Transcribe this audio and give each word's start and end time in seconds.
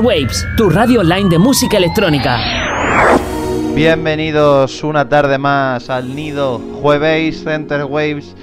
Waves, 0.00 0.46
tu 0.56 0.68
radio 0.70 1.00
online 1.00 1.28
de 1.28 1.38
música 1.38 1.76
electrónica. 1.76 2.38
Bienvenidos 3.74 4.82
una 4.82 5.08
tarde 5.08 5.38
más 5.38 5.90
al 5.90 6.14
Nido 6.14 6.58
Jueves 6.80 7.44
Center 7.44 7.84
Waves, 7.84 8.34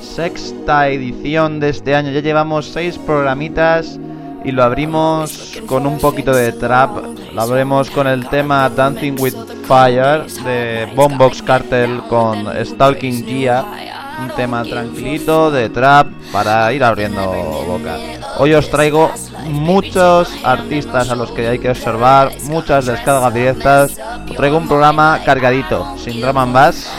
sexta 0.00 0.88
edición 0.88 1.60
de 1.60 1.70
este 1.70 1.94
año. 1.94 2.10
Ya 2.10 2.20
llevamos 2.20 2.66
seis 2.66 2.98
programitas 2.98 3.98
y 4.44 4.52
lo 4.52 4.62
abrimos 4.64 5.60
con 5.66 5.86
un 5.86 5.98
poquito 5.98 6.32
de 6.34 6.52
trap. 6.52 6.98
Lo 7.34 7.42
abrimos 7.42 7.90
con 7.90 8.06
el 8.06 8.28
tema 8.28 8.68
Dancing 8.68 9.16
with 9.18 9.34
Fire 9.66 10.24
de 10.44 10.88
Bombox 10.94 11.42
Cartel 11.42 12.02
con 12.08 12.46
Stalking 12.64 13.24
Gia. 13.26 13.97
Un 14.20 14.30
tema 14.34 14.64
tranquilito 14.64 15.50
de 15.50 15.68
trap 15.68 16.08
para 16.32 16.72
ir 16.72 16.82
abriendo 16.82 17.32
boca. 17.66 17.96
Hoy 18.38 18.54
os 18.54 18.68
traigo 18.70 19.12
muchos 19.46 20.32
artistas 20.44 21.10
a 21.10 21.14
los 21.14 21.30
que 21.32 21.48
hay 21.48 21.58
que 21.58 21.70
observar, 21.70 22.32
muchas 22.44 22.86
descargas 22.86 23.34
directas. 23.34 24.00
traigo 24.36 24.58
un 24.58 24.68
programa 24.68 25.20
cargadito, 25.24 25.96
sin 25.98 26.20
drama 26.20 26.44
bass, 26.46 26.90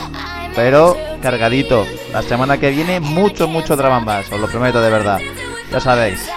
pero 0.54 0.96
cargadito. 1.22 1.86
La 2.12 2.22
semana 2.22 2.58
que 2.58 2.70
viene 2.70 3.00
mucho, 3.00 3.48
mucho 3.48 3.76
drama 3.76 3.98
and 3.98 4.06
bass, 4.06 4.32
os 4.32 4.40
lo 4.40 4.48
prometo 4.48 4.80
de 4.80 4.90
verdad. 4.90 5.18
Ya 5.70 5.80
sabéis, 5.80 6.28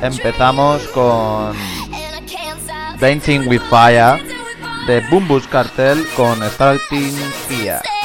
empezamos 0.00 0.86
con 0.88 1.52
Dancing 3.00 3.46
with 3.48 3.62
Fire 3.68 4.20
de 4.86 5.00
Boombus 5.10 5.46
Cartel 5.46 6.06
con 6.16 6.42
Starting 6.42 7.14
Here. 7.48 7.97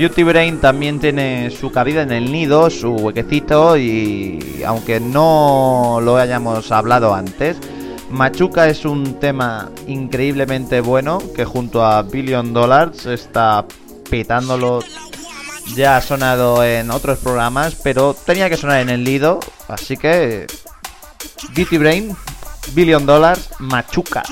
Beauty 0.00 0.22
Brain 0.22 0.62
también 0.62 0.98
tiene 0.98 1.50
su 1.50 1.70
cabida 1.70 2.00
en 2.00 2.10
el 2.10 2.32
nido, 2.32 2.70
su 2.70 2.90
huequecito 2.90 3.76
y 3.76 4.62
aunque 4.66 4.98
no 4.98 5.98
lo 6.00 6.16
hayamos 6.16 6.72
hablado 6.72 7.14
antes, 7.14 7.58
Machuca 8.08 8.66
es 8.68 8.86
un 8.86 9.20
tema 9.20 9.70
increíblemente 9.88 10.80
bueno 10.80 11.20
que 11.36 11.44
junto 11.44 11.84
a 11.84 12.00
Billion 12.00 12.54
Dollars 12.54 13.04
está 13.04 13.66
petándolo. 14.08 14.82
Ya 15.74 15.98
ha 15.98 16.00
sonado 16.00 16.64
en 16.64 16.90
otros 16.90 17.18
programas, 17.18 17.74
pero 17.74 18.14
tenía 18.14 18.48
que 18.48 18.56
sonar 18.56 18.80
en 18.80 18.88
el 18.88 19.04
nido, 19.04 19.38
así 19.68 19.98
que 19.98 20.46
Beauty 21.54 21.76
Brain, 21.76 22.16
Billion 22.72 23.04
Dollars, 23.04 23.50
Machuca. 23.58 24.22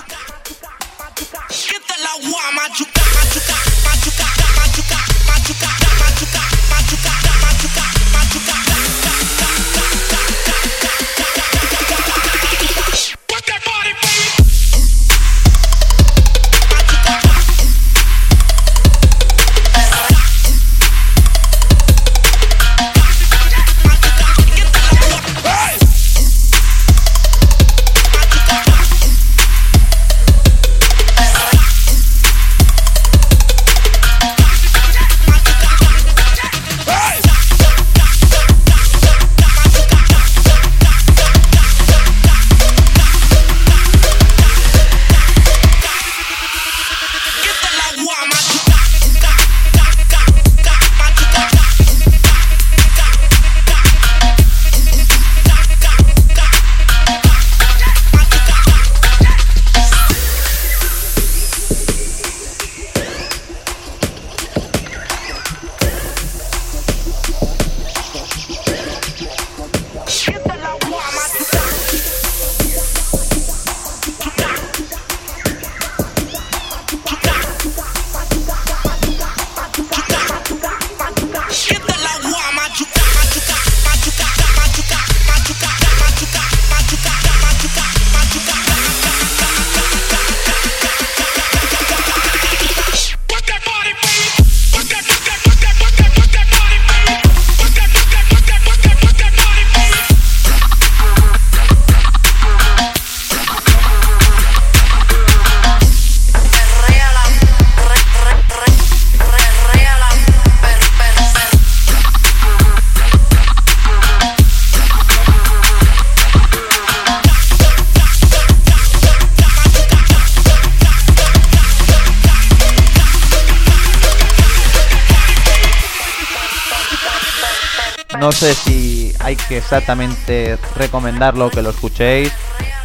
Exactamente 129.68 130.58
recomendarlo 130.76 131.50
que 131.50 131.60
lo 131.60 131.68
escuchéis, 131.68 132.32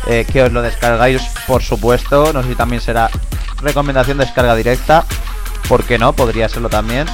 eh, 0.05 0.25
que 0.29 0.43
os 0.43 0.51
lo 0.51 0.61
descargáis, 0.61 1.21
por 1.47 1.63
supuesto. 1.63 2.33
No 2.33 2.43
sé 2.43 2.49
si 2.49 2.55
también 2.55 2.81
será 2.81 3.09
recomendación 3.61 4.17
de 4.17 4.25
descarga 4.25 4.53
directa, 4.53 5.05
¿por 5.69 5.85
qué 5.85 5.97
no? 5.97 6.11
Podría 6.11 6.49
serlo 6.49 6.67
también. 6.67 7.07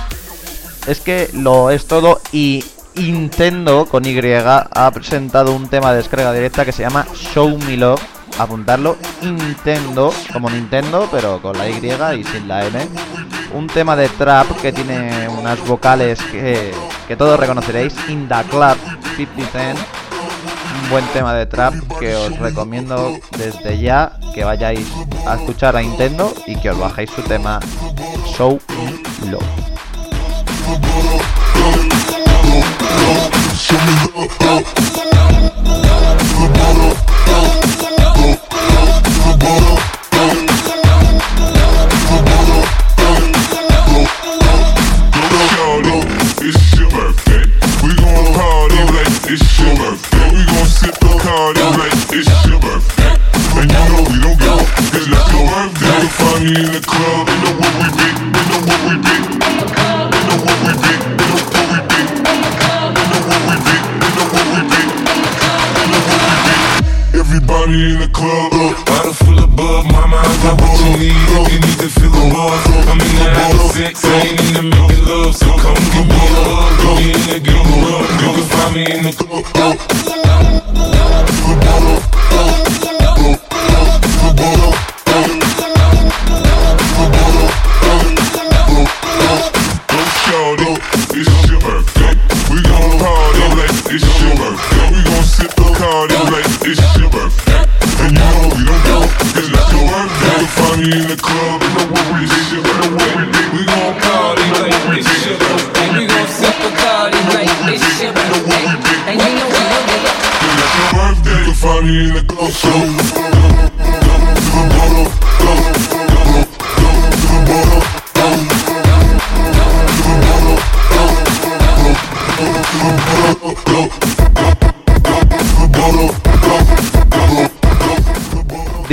Es 0.87 1.01
que 1.01 1.29
lo 1.33 1.69
es 1.69 1.85
todo 1.85 2.19
y 2.31 2.65
Nintendo 2.95 3.85
con 3.85 4.05
Y 4.05 4.19
ha 4.19 4.91
presentado 4.91 5.53
un 5.53 5.67
tema 5.67 5.91
de 5.91 5.97
descarga 5.97 6.33
directa 6.33 6.65
que 6.65 6.71
se 6.71 6.81
llama 6.81 7.05
Show 7.13 7.55
Me 7.59 7.77
Love. 7.77 8.01
Apuntarlo, 8.39 8.97
Nintendo, 9.21 10.11
como 10.33 10.49
Nintendo, 10.49 11.07
pero 11.11 11.41
con 11.43 11.55
la 11.57 11.69
Y 11.69 11.75
y 11.75 12.23
sin 12.23 12.47
la 12.47 12.65
N. 12.65 12.87
Un 13.53 13.67
tema 13.67 13.95
de 13.95 14.09
trap 14.09 14.49
que 14.61 14.71
tiene 14.71 15.27
unas 15.29 15.59
vocales 15.67 16.19
que, 16.31 16.71
que 17.09 17.17
todos 17.17 17.39
reconoceréis. 17.39 17.95
In 18.07 18.27
the 18.29 18.43
Club 18.51 18.77
50 19.17 19.51
Cent. 19.51 19.79
Un 20.83 20.89
buen 20.91 21.03
tema 21.07 21.33
de 21.33 21.47
trap 21.47 21.73
que 21.99 22.15
os 22.15 22.37
recomiendo 22.37 23.17
desde 23.35 23.79
ya 23.79 24.11
que 24.35 24.43
vayáis 24.43 24.87
a 25.25 25.33
escuchar 25.33 25.75
a 25.75 25.81
Nintendo 25.81 26.31
y 26.45 26.55
que 26.55 26.69
os 26.69 26.77
bajéis 26.77 27.09
su 27.09 27.23
tema 27.23 27.59
Show 28.27 28.59
Me 28.69 29.37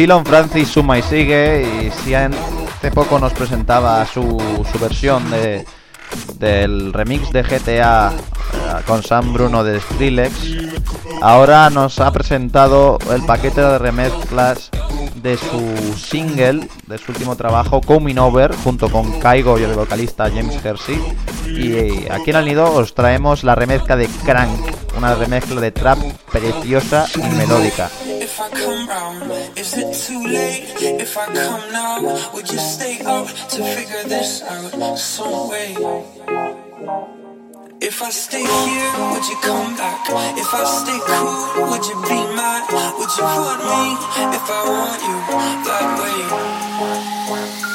Dylan 0.07 0.25
Francis 0.25 0.69
suma 0.69 1.01
y 1.01 1.03
sigue 1.03 1.67
y 1.83 1.91
Sian 1.91 2.33
hace 2.77 2.93
poco 2.93 3.19
nos 3.19 3.33
presentaba 3.33 4.07
su, 4.07 4.41
su 4.71 4.79
versión 4.79 5.29
de, 5.33 5.67
del 6.39 6.93
remix 6.93 7.33
de 7.33 7.43
GTA 7.43 8.13
eh, 8.13 8.83
con 8.87 9.03
San 9.03 9.33
Bruno 9.33 9.65
de 9.65 9.81
Skrillex. 9.81 10.33
Ahora 11.23 11.71
nos 11.71 11.99
ha 11.99 12.13
presentado 12.13 13.01
el 13.13 13.27
paquete 13.27 13.61
de 13.61 13.79
remezclas 13.79 14.71
de 15.17 15.37
su 15.37 15.99
single, 15.99 16.69
de 16.87 16.99
su 16.99 17.11
último 17.11 17.35
trabajo, 17.35 17.81
Coming 17.81 18.19
Over, 18.19 18.55
junto 18.63 18.89
con 18.89 19.19
Kaigo 19.19 19.59
y 19.59 19.65
el 19.65 19.73
vocalista 19.73 20.31
James 20.31 20.65
Hersey. 20.65 21.03
Y 21.47 21.73
eh, 21.73 22.09
aquí 22.13 22.31
en 22.31 22.37
el 22.37 22.45
nido 22.45 22.73
os 22.73 22.95
traemos 22.95 23.43
la 23.43 23.57
remezcla 23.57 23.97
de 23.97 24.07
Crank, 24.25 24.57
una 24.97 25.17
remezcla 25.17 25.61
de 25.61 25.73
trap 25.73 25.99
preciosa 26.31 27.07
y 27.17 27.35
melódica. 27.35 27.91
If 28.27 28.41
I 28.41 28.49
come 28.49 28.89
round, 28.89 29.31
is 29.57 29.79
it 29.79 29.95
too 29.95 30.21
late? 30.21 30.67
If 31.01 31.17
I 31.17 31.27
come 31.27 31.71
now, 31.71 32.03
would 32.35 32.51
you 32.51 32.59
stay 32.59 32.99
up 33.07 33.29
to 33.29 33.63
figure 33.63 34.03
this 34.03 34.43
out 34.43 34.99
some 34.99 35.49
way? 35.49 35.77
If 37.81 38.03
I 38.03 38.11
stay 38.11 38.43
here, 38.43 38.93
would 39.13 39.27
you 39.31 39.37
come 39.43 39.77
back? 39.77 40.11
If 40.37 40.53
I 40.53 40.65
stay 40.65 40.99
cool, 41.07 41.71
would 41.71 41.87
you 41.87 41.95
be 42.03 42.19
mad? 42.35 42.67
Would 42.99 43.13
you 43.17 43.23
want 43.23 43.63
me 43.63 43.95
if 44.35 44.51
I 44.51 44.63
want 44.75 45.01
you 45.07 45.17
that 45.67 45.87
way? 47.63 47.66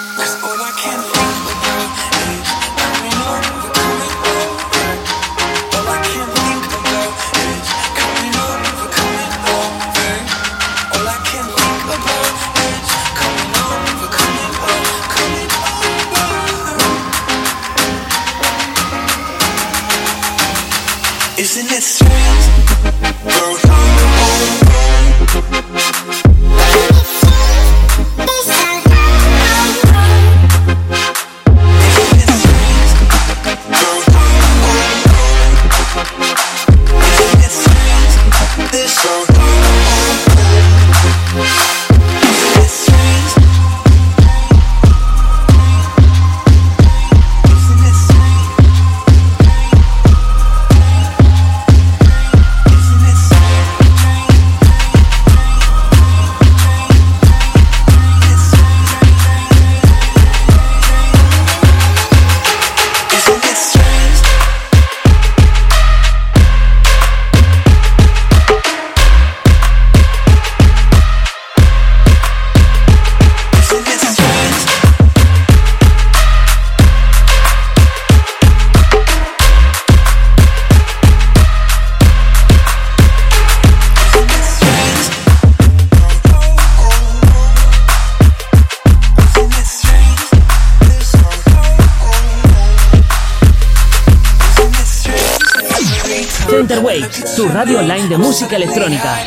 Waves, 96.83 97.35
tu 97.35 97.47
radio 97.47 97.79
online 97.79 98.07
de 98.07 98.17
música 98.17 98.55
electrónica. 98.55 99.17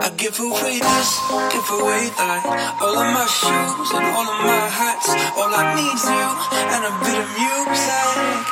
I 0.00 0.10
Give 0.16 0.38
away 0.40 0.78
this, 0.78 1.10
give 1.52 1.70
away 1.80 2.08
that. 2.16 2.42
All 2.80 2.96
of 2.96 3.08
my 3.12 3.26
shoes 3.26 3.90
and 3.92 4.06
all 4.16 4.28
of 4.32 4.38
my 4.46 4.68
hats. 4.68 5.08
All 5.36 5.52
I 5.52 5.74
need's 5.74 6.04
you 6.04 6.28
and 6.74 6.84
a 6.86 6.92
bit 7.04 7.18
of 7.18 7.28
music. 7.34 8.44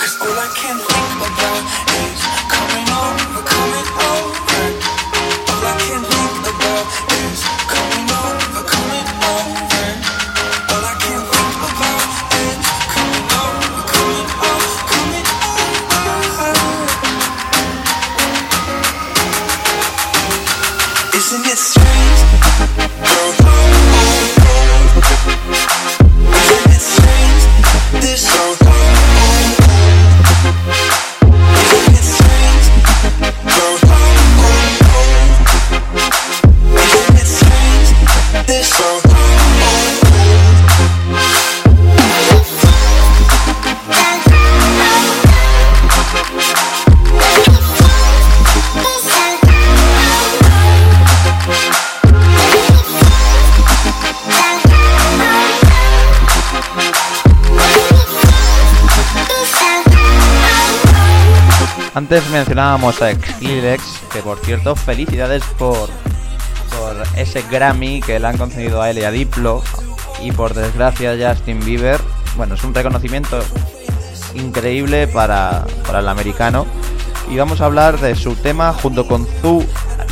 Cause 0.00 0.16
all 0.20 0.38
I 0.38 0.48
can 0.58 0.76
think 0.76 1.10
about 1.30 1.62
is 1.94 2.20
coming 2.52 2.88
over, 2.90 3.42
coming 3.48 3.88
over. 4.10 4.47
Antes 62.10 62.30
mencionábamos 62.30 63.02
a 63.02 63.12
Skrillex, 63.12 63.82
que 64.10 64.22
por 64.22 64.38
cierto, 64.38 64.74
felicidades 64.74 65.44
por, 65.58 65.90
por 66.70 66.96
ese 67.18 67.44
Grammy 67.50 68.00
que 68.00 68.18
le 68.18 68.26
han 68.26 68.38
concedido 68.38 68.80
a 68.80 68.88
él 68.88 68.96
y 68.96 69.04
a 69.04 69.10
Diplo. 69.10 69.62
Y 70.22 70.32
por 70.32 70.54
desgracia 70.54 71.14
Justin 71.20 71.62
Bieber. 71.62 72.00
Bueno, 72.34 72.54
es 72.54 72.64
un 72.64 72.72
reconocimiento 72.72 73.40
increíble 74.34 75.06
para, 75.06 75.66
para 75.86 75.98
el 75.98 76.08
americano. 76.08 76.64
Y 77.30 77.36
vamos 77.36 77.60
a 77.60 77.66
hablar 77.66 78.00
de 78.00 78.14
su 78.14 78.34
tema 78.36 78.72
junto 78.72 79.06
con 79.06 79.26
Zoo 79.42 79.62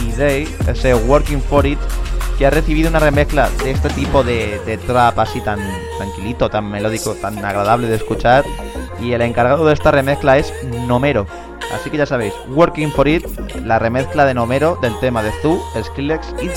y 0.07 0.12
Day, 0.12 0.55
ese 0.69 0.95
Working 0.95 1.41
For 1.41 1.65
It, 1.65 1.79
que 2.37 2.45
ha 2.45 2.50
recibido 2.50 2.91
una 2.91 2.99
remezcla 2.99 3.49
de 3.65 3.71
este 3.71 3.88
tipo 3.88 4.23
de, 4.23 4.61
de 4.67 4.76
trap 4.76 5.19
así 5.19 5.41
tan 5.41 5.61
tranquilito, 5.97 6.50
tan 6.50 6.71
melódico, 6.71 7.15
tan 7.15 7.43
agradable 7.43 7.87
de 7.87 7.97
escuchar. 7.97 8.45
Y 9.00 9.12
el 9.12 9.23
encargado 9.23 9.65
de 9.65 9.73
esta 9.73 9.91
remezcla 9.93 10.37
es 10.37 10.53
Nomero. 10.87 11.26
Así 11.73 11.91
que 11.91 11.97
ya 11.97 12.07
sabéis, 12.07 12.35
Working 12.49 12.91
For 12.93 13.09
It, 13.09 13.27
la 13.65 13.79
remezcla 13.79 14.25
de 14.25 14.35
Nomero 14.35 14.77
del 14.81 14.99
tema 15.01 15.23
de 15.23 15.33
Zoo, 15.43 15.61
Skrillex 15.83 16.35
y 16.41 16.49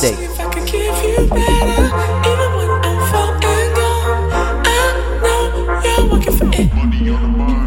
give 7.01 7.58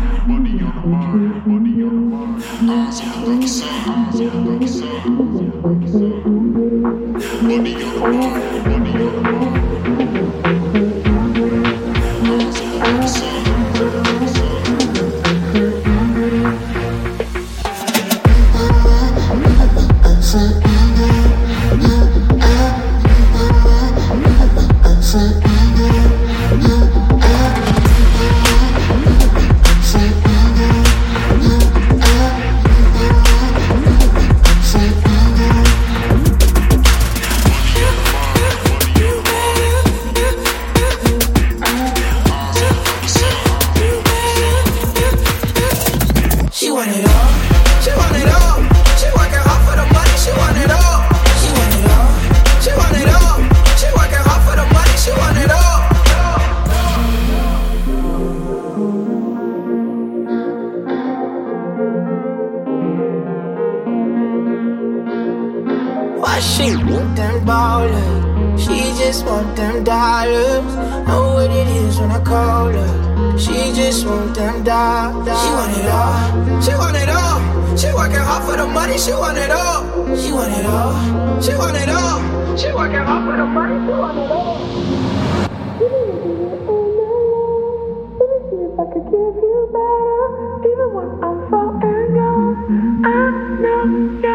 no, 93.62 93.84
no. 94.22 94.31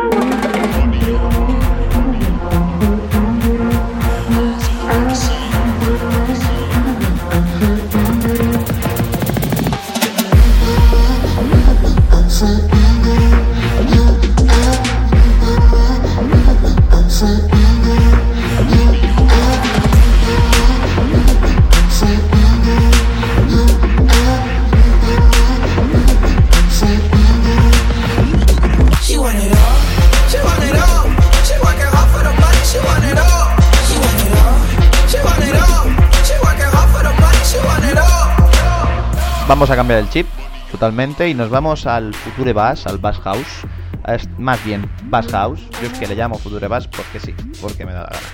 Vamos 39.68 39.80
a 39.80 39.82
cambiar 39.82 40.00
el 40.00 40.10
chip 40.10 40.28
totalmente 40.72 41.28
y 41.28 41.34
nos 41.34 41.50
vamos 41.50 41.86
al 41.88 42.14
Future 42.14 42.54
Bass, 42.54 42.88
al 42.88 43.00
Bass 43.00 43.20
House. 43.20 43.66
Es 44.08 44.30
más 44.40 44.64
bien 44.64 44.90
Bass 45.10 45.28
House. 45.28 45.60
Yo 45.82 45.90
es 45.90 46.00
que 46.00 46.08
le 46.08 46.16
llamo 46.16 46.38
Future 46.38 46.70
Bass 46.70 46.88
porque 46.88 47.20
sí, 47.20 47.36
porque 47.62 47.86
me 47.86 47.92
da 47.92 48.04
la 48.04 48.10
gana. 48.12 48.28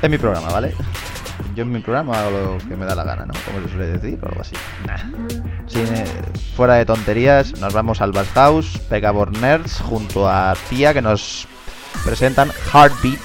Es 0.00 0.08
mi 0.08 0.16
programa, 0.16 0.48
¿vale? 0.48 0.74
Yo 1.54 1.64
en 1.64 1.72
mi 1.72 1.80
programa 1.80 2.20
hago 2.20 2.30
lo 2.30 2.58
que 2.66 2.74
me 2.74 2.86
da 2.86 2.94
la 2.94 3.04
gana, 3.04 3.26
¿no? 3.26 3.34
Como 3.44 3.60
se 3.66 3.68
suele 3.68 3.86
decir, 3.98 4.18
o 4.22 4.28
algo 4.28 4.40
así. 4.40 4.56
Sí, 5.66 5.80
eh, 5.80 6.04
fuera 6.56 6.76
de 6.76 6.86
tonterías, 6.86 7.60
nos 7.60 7.74
vamos 7.74 8.00
al 8.00 8.12
Bass 8.12 8.28
House, 8.32 8.78
Pegabor 8.88 9.36
Nerds, 9.36 9.78
junto 9.78 10.26
a 10.26 10.56
Tía, 10.70 10.94
que 10.94 11.02
nos 11.02 11.46
presentan 12.02 12.50
Heartbeat. 12.72 13.20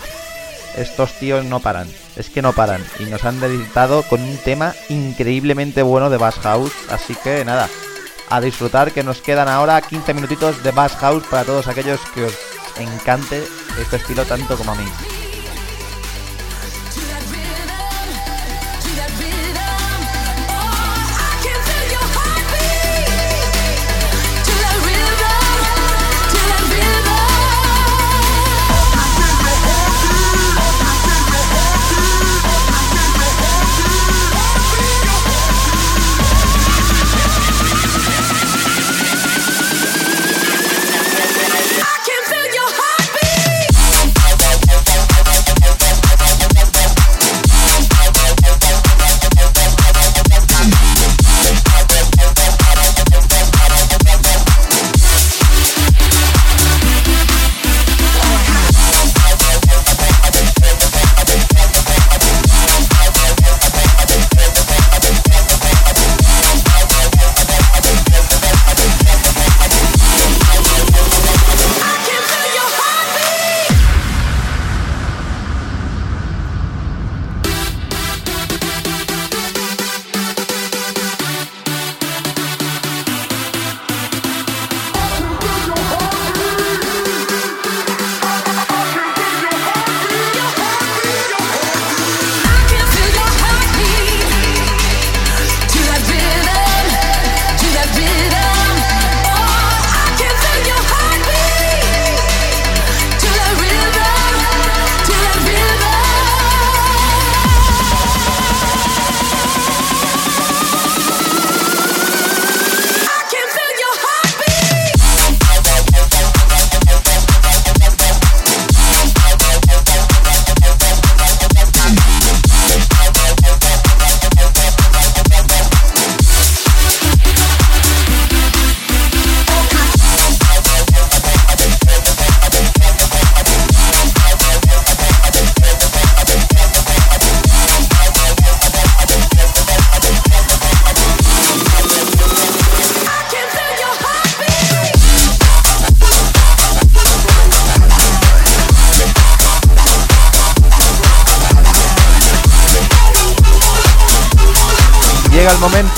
Estos 0.75 1.13
tíos 1.13 1.45
no 1.45 1.61
paran, 1.61 1.87
es 2.15 2.29
que 2.29 2.41
no 2.41 2.53
paran. 2.53 2.83
Y 2.99 3.05
nos 3.05 3.23
han 3.25 3.39
deleitado 3.39 4.03
con 4.03 4.21
un 4.21 4.37
tema 4.37 4.73
increíblemente 4.89 5.81
bueno 5.81 6.09
de 6.09 6.17
Bass 6.17 6.35
House. 6.39 6.73
Así 6.89 7.15
que 7.15 7.45
nada, 7.45 7.69
a 8.29 8.41
disfrutar 8.41 8.91
que 8.91 9.03
nos 9.03 9.21
quedan 9.21 9.47
ahora 9.47 9.81
15 9.81 10.13
minutitos 10.13 10.63
de 10.63 10.71
Bass 10.71 10.95
House 10.97 11.23
para 11.29 11.43
todos 11.43 11.67
aquellos 11.67 11.99
que 12.13 12.25
os 12.25 12.33
encante 12.79 13.43
este 13.79 13.97
estilo 13.97 14.25
tanto 14.25 14.57
como 14.57 14.71
a 14.71 14.75
mí. 14.75 15.22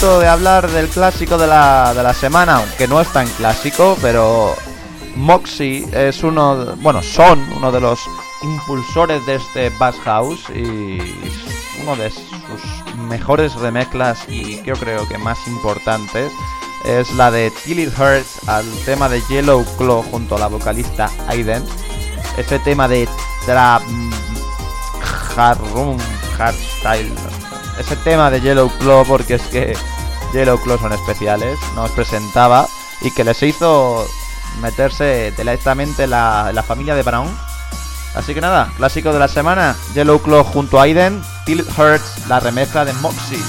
De 0.05 0.27
hablar 0.27 0.69
del 0.69 0.87
clásico 0.87 1.35
de 1.37 1.47
la, 1.47 1.91
de 1.95 2.03
la 2.03 2.13
semana, 2.13 2.57
aunque 2.57 2.87
no 2.87 3.01
es 3.01 3.07
tan 3.11 3.27
clásico, 3.27 3.97
pero 4.03 4.53
Moxie 5.15 5.87
es 5.91 6.21
uno, 6.21 6.75
bueno, 6.77 7.01
son 7.01 7.43
uno 7.57 7.71
de 7.71 7.81
los 7.81 7.99
impulsores 8.43 9.25
de 9.25 9.35
este 9.35 9.71
Bass 9.79 9.95
House 10.03 10.43
y 10.53 10.99
uno 11.81 11.95
de 11.95 12.11
sus 12.11 12.97
mejores 13.09 13.55
remezclas 13.55 14.19
y 14.29 14.61
yo 14.61 14.75
creo 14.75 15.07
que 15.07 15.17
más 15.17 15.39
importantes 15.47 16.31
es 16.85 17.11
la 17.15 17.31
de 17.31 17.51
Till 17.63 17.79
It 17.79 17.97
Hurts 17.97 18.47
al 18.47 18.65
tema 18.85 19.09
de 19.09 19.21
Yellow 19.21 19.65
Claw 19.77 20.03
junto 20.03 20.35
a 20.35 20.39
la 20.39 20.47
vocalista 20.47 21.09
Aiden. 21.27 21.63
Ese 22.37 22.59
tema 22.59 22.87
de 22.87 23.09
trap 23.47 23.81
mm, 23.87 24.11
hardroom, 25.35 25.97
hardstyle. 26.37 27.11
Ese 27.79 27.95
tema 27.97 28.29
de 28.29 28.39
Yellow 28.39 28.69
Claw 28.77 29.03
porque 29.05 29.35
es 29.35 29.41
que 29.47 29.75
Yellow 30.35 30.59
Claw 30.59 30.77
son 30.77 30.91
especiales, 30.91 31.57
nos 31.75 31.91
presentaba 31.91 32.67
y 32.99 33.11
que 33.11 33.23
les 33.23 33.41
hizo 33.41 34.05
meterse 34.59 35.31
directamente 35.31 36.07
la, 36.07 36.51
la 36.53 36.61
familia 36.61 36.93
de 36.93 37.03
Brown. 37.03 37.33
Así 38.15 38.33
que 38.33 38.41
nada, 38.41 38.69
clásico 38.75 39.13
de 39.13 39.19
la 39.19 39.29
semana, 39.29 39.77
Yellow 39.93 40.21
Claw 40.21 40.43
junto 40.43 40.77
a 40.77 40.83
Aiden, 40.83 41.23
Till 41.45 41.61
It 41.61 41.79
Hurts, 41.79 42.27
la 42.27 42.41
remezcla 42.41 42.83
de 42.83 42.91
Moxie. 42.95 43.39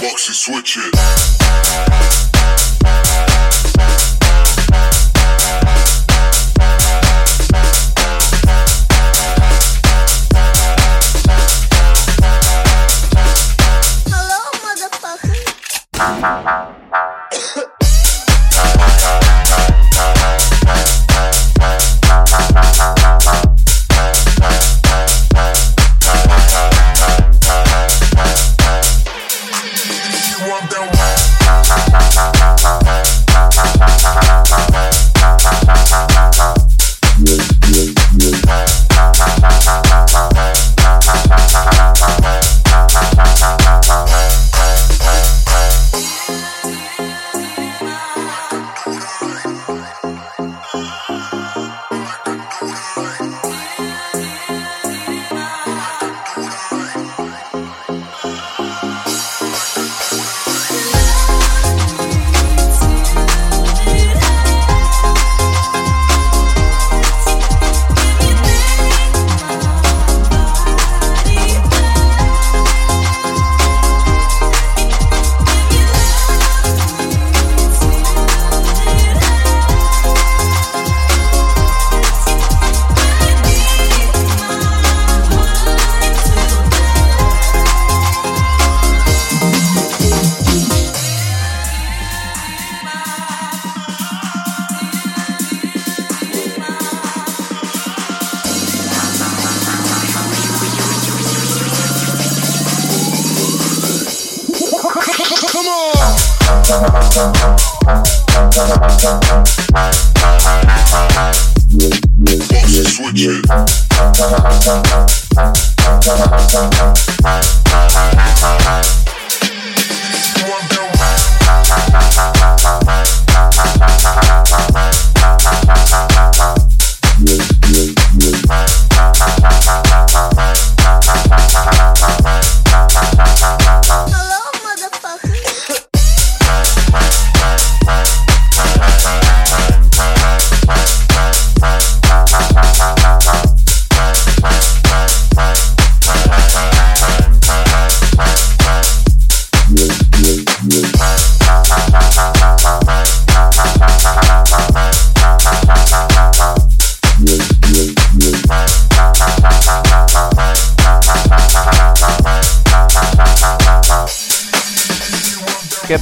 Boxy 0.00 0.32
switch 0.32 0.78
it. 0.78 2.11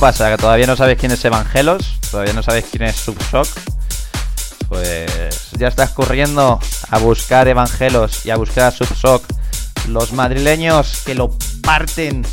Pasa? 0.01 0.31
¿Que 0.31 0.39
todavía 0.39 0.67
no 0.67 0.77
sabéis 0.77 0.99
quién 0.99 1.13
es 1.13 1.23
Evangelos? 1.27 1.99
¿Todavía 2.11 2.33
no 2.33 2.43
sabéis 2.43 2.65
quién 2.71 2.85
es 2.85 2.97
Subshock? 2.97 3.47
Pues 4.67 5.51
ya 5.59 5.69
estás 5.69 5.91
corriendo 5.91 6.59
a 6.89 6.99
buscar 6.99 7.47
Evangelos 7.49 8.25
y 8.25 8.31
a 8.31 8.37
buscar 8.37 8.65
a 8.65 8.71
Subshock. 8.71 9.23
Los 9.89 10.15
madrileños 10.15 11.03
que 11.05 11.15
lo 11.15 11.37
parten. 11.63 12.25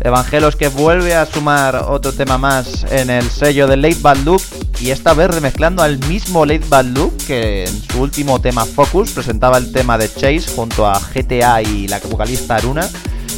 Evangelos 0.00 0.56
que 0.56 0.68
vuelve 0.68 1.14
a 1.14 1.26
sumar 1.26 1.76
otro 1.76 2.14
tema 2.14 2.38
más 2.38 2.84
en 2.90 3.10
el 3.10 3.28
sello 3.28 3.66
de 3.66 3.76
Late 3.76 3.98
Bad. 4.00 4.18
Y 4.80 4.90
esta 4.90 5.12
vez 5.12 5.30
remezclando 5.30 5.82
al 5.82 5.98
mismo 6.06 6.46
Late 6.46 6.64
Bad 6.70 6.86
que 7.26 7.66
en 7.66 7.82
su 7.82 8.00
último 8.00 8.40
tema 8.40 8.64
Focus 8.64 9.10
presentaba 9.10 9.58
el 9.58 9.72
tema 9.72 9.98
de 9.98 10.08
Chase 10.10 10.44
junto 10.56 10.86
a 10.86 10.98
GTA 10.98 11.60
y 11.60 11.86
la 11.86 11.98
vocalista 11.98 12.56
Aruna. 12.56 12.88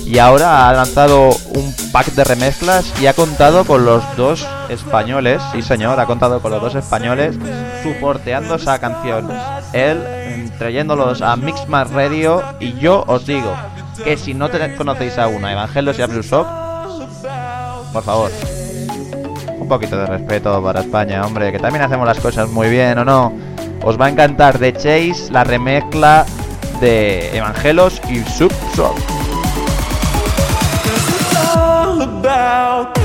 Y 0.06 0.18
ahora 0.18 0.68
ha 0.68 0.72
lanzado 0.72 1.30
un 1.54 1.74
pack 1.92 2.12
de 2.12 2.24
remezclas 2.24 2.92
y 3.00 3.06
ha 3.06 3.14
contado 3.14 3.64
con 3.64 3.84
los 3.84 4.02
dos 4.16 4.46
españoles, 4.68 5.40
sí 5.52 5.62
señor, 5.62 6.00
ha 6.00 6.06
contado 6.06 6.40
con 6.40 6.50
los 6.50 6.60
dos 6.60 6.74
españoles 6.74 7.36
soporteando 7.82 8.56
esa 8.56 8.78
canción. 8.78 9.30
Él 9.72 9.98
mm, 9.98 10.58
trayéndolos 10.58 11.22
a 11.22 11.36
Mixmas 11.36 11.90
Radio 11.90 12.42
y 12.58 12.74
yo 12.74 13.04
os 13.06 13.26
digo 13.26 13.54
que 14.02 14.16
si 14.16 14.34
no 14.34 14.48
te 14.48 14.74
conocéis 14.76 15.18
a 15.18 15.30
Evangelios 15.30 15.98
y 15.98 16.02
a 16.02 16.06
Blue 16.06 16.22
Shock, 16.22 16.46
por 17.92 18.02
favor, 18.02 18.30
un 19.58 19.68
poquito 19.68 19.96
de 19.96 20.06
respeto 20.06 20.62
para 20.62 20.80
España, 20.80 21.24
hombre, 21.24 21.52
que 21.52 21.58
también 21.58 21.84
hacemos 21.84 22.06
las 22.06 22.18
cosas 22.18 22.48
muy 22.48 22.68
bien, 22.68 22.98
¿o 22.98 23.04
no? 23.04 23.32
Os 23.82 24.00
va 24.00 24.06
a 24.06 24.08
encantar 24.08 24.58
de 24.58 24.72
Chase 24.72 25.30
la 25.30 25.44
remezcla 25.44 26.24
de 26.80 27.36
Evangelos 27.36 28.00
y 28.08 28.20
Subshock. 28.20 29.19
out. 32.50 32.99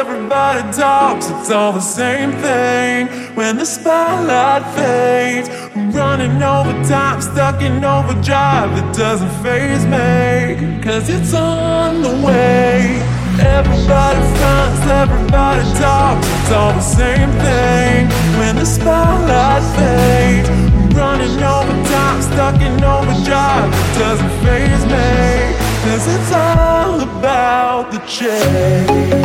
Everybody 0.00 0.62
talks, 0.72 1.30
it's 1.30 1.52
all 1.52 1.72
the 1.72 1.78
same 1.78 2.32
thing. 2.42 3.06
When 3.36 3.56
the 3.56 3.64
spotlight 3.64 4.64
fades, 4.74 5.48
I'm 5.76 5.92
running 5.92 6.42
over 6.42 6.72
time, 6.82 7.22
stuck 7.22 7.62
in 7.62 7.84
overdrive. 7.84 8.76
It 8.76 8.92
doesn't 8.92 9.30
phase 9.44 9.84
me, 9.86 10.82
cause 10.82 11.08
it's 11.08 11.32
on 11.32 12.02
the 12.02 12.14
way. 12.26 13.00
Everybody 13.38 14.20
fronts, 14.34 14.82
everybody 15.02 15.62
talks, 15.78 16.26
it's 16.26 16.50
all 16.50 16.72
the 16.72 16.80
same 16.80 17.30
thing. 17.46 18.08
When 18.40 18.56
the 18.56 18.66
spotlight 18.66 19.62
fades, 19.78 20.48
I'm 20.48 20.90
running 20.90 21.40
over 21.40 21.76
time, 21.94 22.20
stuck 22.20 22.60
in 22.60 22.82
overdrive. 22.82 23.70
It 23.72 23.98
doesn't 24.00 24.34
phase 24.42 24.84
me, 24.94 25.54
cause 25.86 26.04
it's 26.16 26.32
all 26.32 27.00
about 27.00 27.92
the 27.92 28.00
change. 28.08 29.23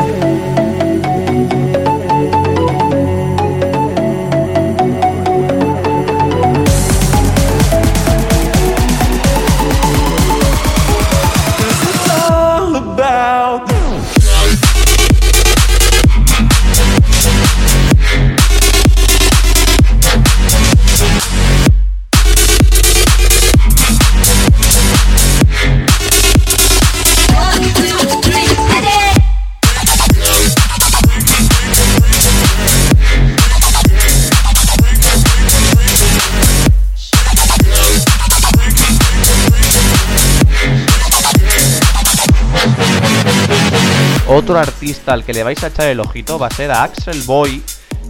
Otro 44.31 44.59
artista 44.59 45.13
al 45.13 45.25
que 45.25 45.33
le 45.33 45.41
vais 45.41 45.63
a 45.63 45.67
echar 45.67 45.87
el 45.87 45.99
ojito 45.99 46.37
va 46.37 46.47
a 46.47 46.51
ser 46.51 46.69
a 46.69 46.83
Axel 46.83 47.19
Boy, 47.23 47.63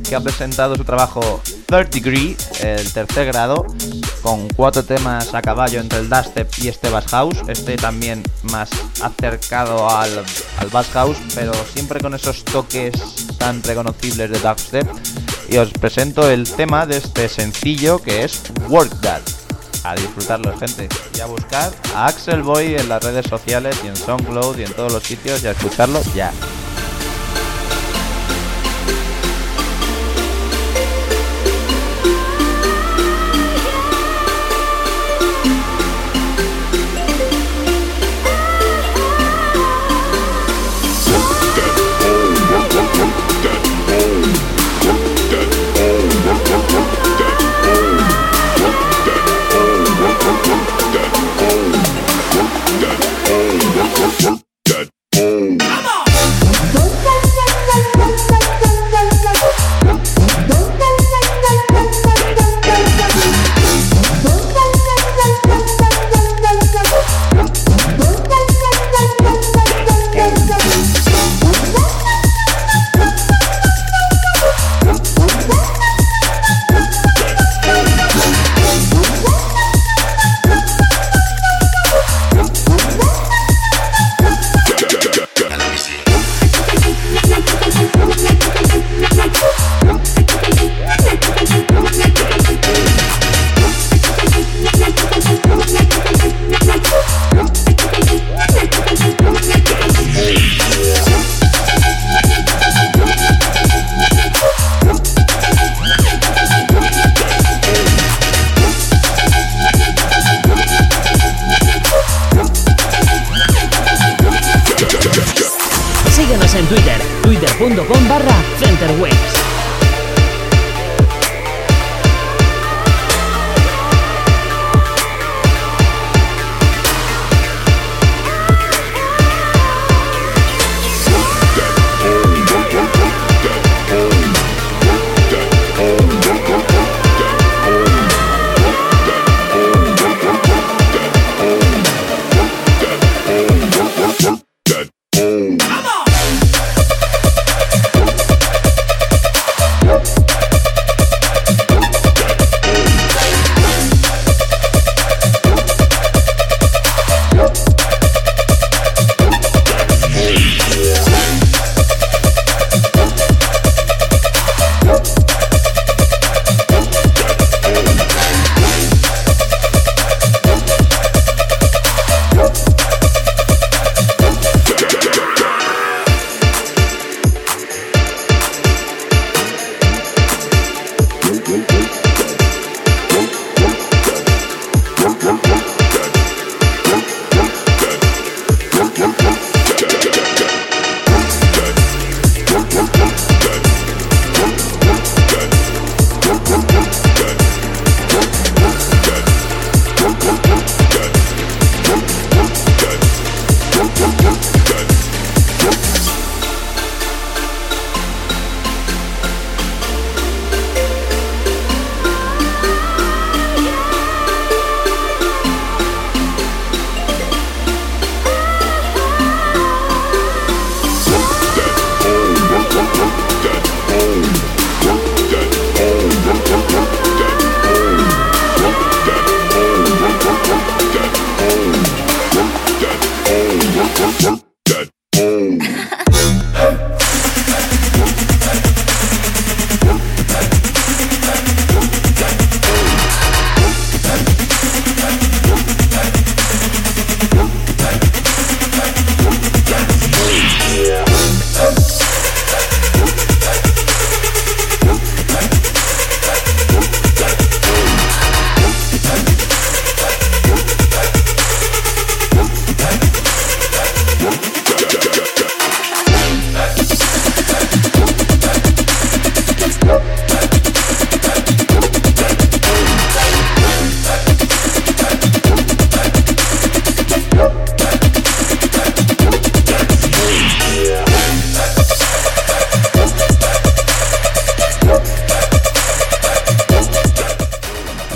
que 0.08 0.16
ha 0.18 0.20
presentado 0.20 0.76
su 0.76 0.84
trabajo 0.84 1.42
Third 1.66 1.90
Degree, 1.92 2.36
el 2.60 2.92
tercer 2.92 3.28
grado, 3.28 3.66
con 4.22 4.50
cuatro 4.50 4.84
temas 4.84 5.34
a 5.34 5.42
caballo 5.42 5.80
entre 5.80 6.00
el 6.00 6.10
dubstep 6.10 6.52
y 6.58 6.68
este 6.68 6.90
bass 6.90 7.06
house. 7.08 7.38
Este 7.48 7.78
también 7.78 8.22
más 8.52 8.70
acercado 9.02 9.90
al, 9.90 10.26
al 10.58 10.68
bass 10.68 10.90
house, 10.90 11.18
pero 11.36 11.54
siempre 11.74 12.02
con 12.02 12.14
esos 12.14 12.44
toques 12.44 12.92
tan 13.38 13.64
reconocibles 13.64 14.30
de 14.30 14.40
dubstep. 14.40 14.90
Y 15.50 15.56
os 15.56 15.72
presento 15.72 16.30
el 16.30 16.52
tema 16.52 16.86
de 16.86 16.98
este 16.98 17.30
sencillo 17.30 18.02
que 18.02 18.26
es 18.26 18.44
Work 18.68 19.00
That. 19.00 19.39
A 19.84 19.96
disfrutarlo, 19.96 20.58
gente. 20.58 20.90
Y 21.16 21.20
a 21.22 21.26
buscar 21.26 21.72
a 21.96 22.08
Axel 22.08 22.44
Boy 22.44 22.76
en 22.76 22.90
las 22.90 23.04
redes 23.04 23.26
sociales 23.28 23.80
y 23.84 23.88
en 23.88 23.96
SoundCloud 23.96 24.58
y 24.58 24.64
en 24.64 24.74
todos 24.74 24.92
los 24.92 25.04
sitios 25.04 25.44
y 25.44 25.48
a 25.48 25.52
escucharlo 25.52 26.02
ya. 26.16 26.32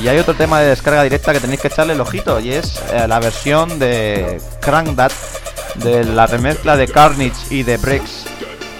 Hay 0.08 0.18
otro 0.20 0.34
tema 0.34 0.60
de 0.60 0.68
descarga 0.68 1.04
directa 1.04 1.34
que 1.34 1.40
tenéis 1.40 1.62
que 1.62 1.68
echarle 1.68 1.94
el 1.94 2.02
ojito 2.02 2.40
y 2.40 2.52
es 2.52 2.82
eh, 2.92 3.08
la 3.08 3.20
versión 3.20 3.80
de 3.80 4.42
Crank 4.60 4.96
That 4.96 5.12
de 5.76 6.04
la 6.04 6.28
remezcla 6.28 6.76
de 6.78 6.88
Carnage 6.88 7.34
y 7.50 7.64
de 7.64 7.78
Breaks 7.78 8.26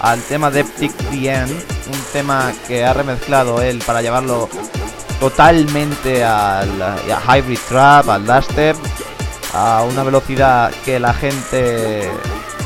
al 0.00 0.20
tema 0.22 0.50
de 0.50 0.60
Eptic 0.60 0.92
The 1.10 1.44
un 1.44 2.00
tema 2.12 2.52
que 2.68 2.84
ha 2.84 2.92
remezclado 2.92 3.62
él 3.62 3.82
para 3.86 4.02
llevarlo 4.02 4.50
totalmente 5.18 6.22
al 6.22 6.82
a 6.82 7.38
Hybrid 7.38 7.58
Trap, 7.68 8.08
al 8.10 8.26
Dubstep, 8.26 8.76
a 9.54 9.82
una 9.82 10.02
velocidad 10.02 10.70
que 10.84 11.00
la 11.00 11.14
gente 11.14 12.10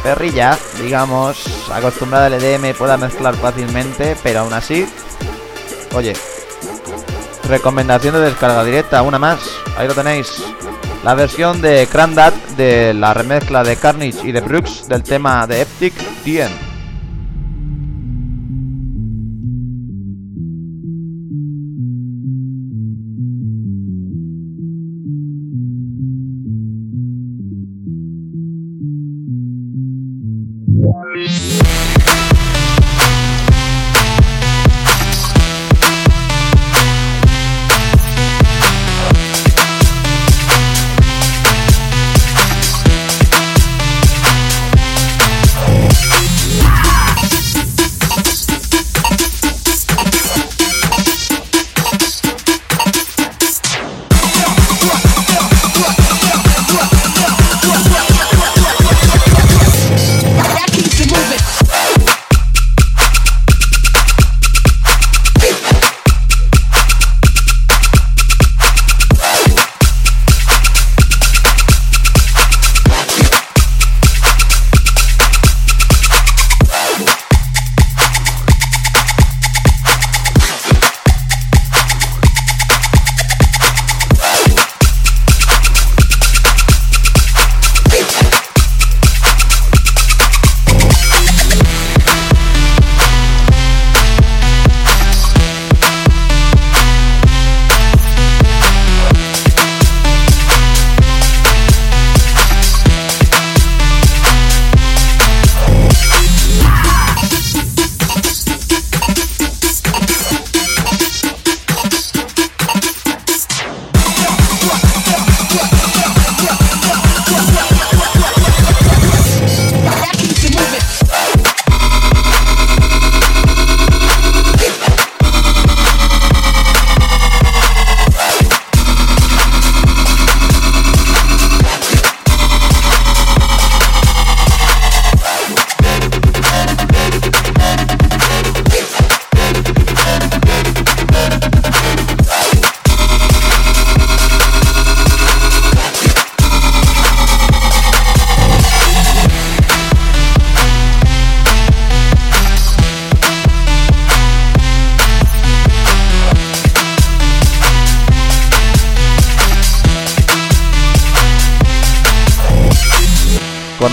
perrilla, 0.02 0.58
digamos, 0.80 1.70
acostumbrada 1.72 2.26
al 2.26 2.34
EDM 2.34 2.76
pueda 2.76 2.96
mezclar 2.96 3.36
fácilmente, 3.36 4.16
pero 4.22 4.40
aún 4.40 4.52
así, 4.52 4.88
oye, 5.94 6.14
recomendación 7.44 8.14
de 8.14 8.20
descarga 8.20 8.64
directa, 8.64 9.02
una 9.02 9.18
más, 9.18 9.40
ahí 9.76 9.86
lo 9.86 9.94
tenéis. 9.94 10.42
La 11.04 11.14
versión 11.14 11.60
de 11.60 11.86
Crandat 11.90 12.34
de 12.56 12.92
la 12.92 13.14
remezcla 13.14 13.62
de 13.62 13.76
Carnage 13.76 14.18
y 14.24 14.32
de 14.32 14.40
Brooks 14.40 14.88
del 14.88 15.02
tema 15.02 15.46
de 15.46 15.62
Eptic 15.62 15.94
The 16.24 16.42
End. 16.42 16.67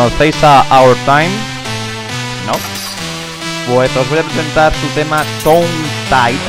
¿Conocéis 0.05 0.37
a 0.43 0.63
Our 0.83 0.95
Time? 0.97 1.31
¿No? 2.45 2.53
Pues 3.73 3.89
os 3.97 4.07
voy 4.07 4.19
a 4.19 4.21
presentar 4.21 4.71
su 4.75 4.87
tema 4.89 5.23
Tone 5.43 5.65
Tight. 6.11 6.39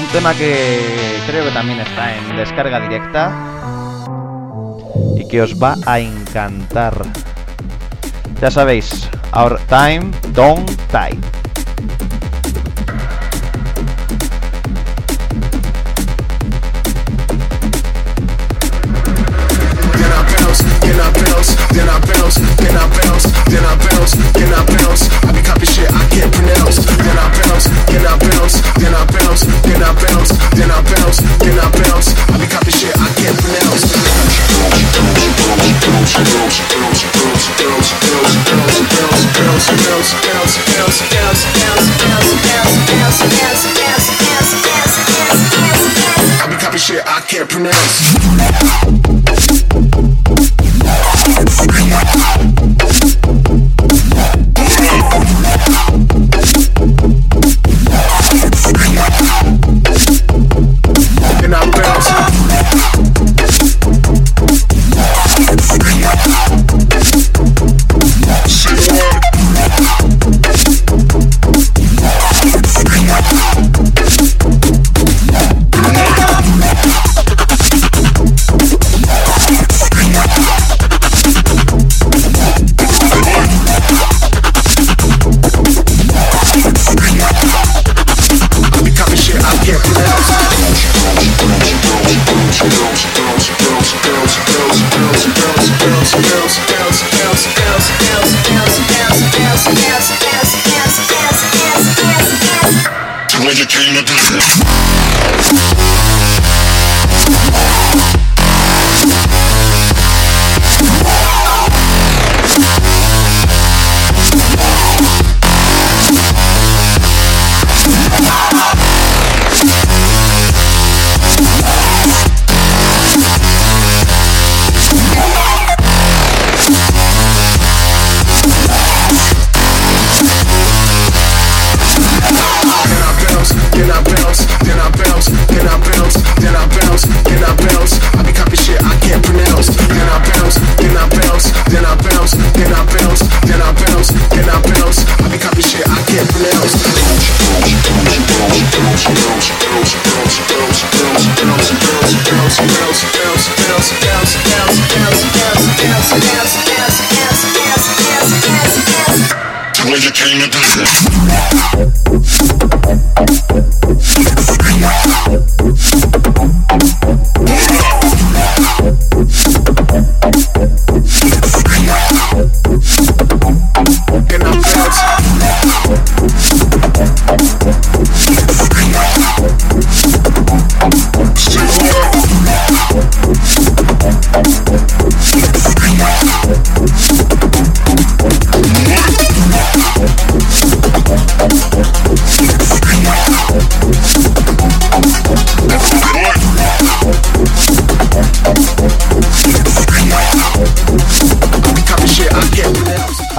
Un 0.00 0.06
tema 0.12 0.32
que 0.32 1.20
creo 1.26 1.44
que 1.44 1.50
también 1.50 1.80
está 1.80 2.16
en 2.16 2.34
descarga 2.34 2.80
directa. 2.80 3.34
Y 5.14 5.28
que 5.28 5.42
os 5.42 5.62
va 5.62 5.76
a 5.84 6.00
encantar. 6.00 6.94
Ya 8.40 8.50
sabéis, 8.50 9.10
Our 9.34 9.60
Time, 9.68 10.10
Tone 10.34 10.64
Tight. 10.90 11.31
Then 23.52 23.64
I 23.66 23.76
bounce, 23.76 24.51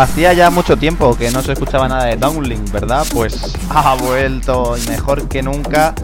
Hacía 0.04 0.34
ya 0.34 0.50
mucho 0.50 0.76
tiempo 0.76 1.16
que 1.16 1.32
no 1.32 1.42
se 1.42 1.54
escuchaba 1.54 1.88
nada 1.88 2.04
de 2.04 2.18
Downlink, 2.18 2.74
¿verdad? 2.74 3.08
Pues 3.14 3.56
ha 3.70 3.96
vuelto 3.96 4.76
mejor 4.90 5.30
que 5.30 5.42
nunca. 5.42 5.96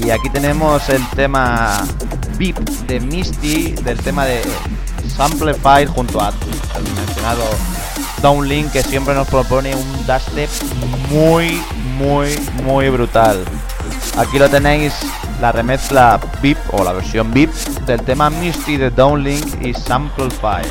Y 0.00 0.10
aquí 0.10 0.30
tenemos 0.30 0.88
el 0.88 1.04
tema 1.08 1.84
VIP 2.38 2.56
de 2.86 3.00
Misty, 3.00 3.72
del 3.72 3.98
tema 3.98 4.26
de 4.26 4.42
Samplify 5.16 5.86
junto 5.86 6.20
a 6.20 6.28
el 6.28 6.94
mencionado 6.94 7.42
Downlink, 8.22 8.70
que 8.70 8.84
siempre 8.84 9.12
nos 9.12 9.26
propone 9.26 9.74
un 9.74 10.06
dubstep 10.06 10.48
muy, 11.10 11.60
muy, 11.98 12.38
muy 12.62 12.90
brutal. 12.90 13.44
Aquí 14.18 14.38
lo 14.38 14.48
tenéis, 14.48 14.94
la 15.40 15.50
remezcla 15.50 16.20
VIP 16.40 16.58
o 16.70 16.84
la 16.84 16.92
versión 16.92 17.32
VIP 17.32 17.50
del 17.86 18.02
tema 18.02 18.30
Misty 18.30 18.76
de 18.76 18.90
Downlink 18.90 19.60
y 19.66 19.74
Samplify. 19.74 20.62